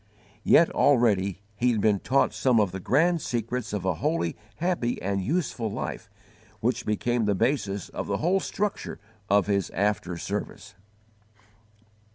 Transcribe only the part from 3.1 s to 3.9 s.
secrets of